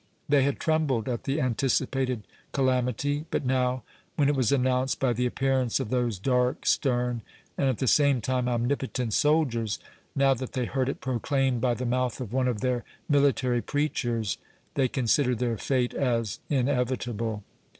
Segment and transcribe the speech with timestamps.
[0.27, 3.83] They had trembled at the anticipated calamity; but now,
[4.15, 7.21] when it was announced by the appearance of those dark, stern,
[7.55, 12.19] and at the same time omnipotent soldiers—now that they heard it proclaimed by the mouth
[12.19, 17.43] of one of their military preachers—they considered their fate as inevitable.